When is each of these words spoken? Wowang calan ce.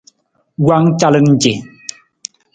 Wowang 0.65 0.87
calan 0.99 1.25
ce. 1.41 1.51